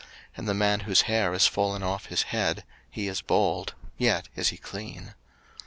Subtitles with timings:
[0.31, 4.29] 03:013:040 And the man whose hair is fallen off his head, he is bald; yet
[4.35, 5.13] is he clean.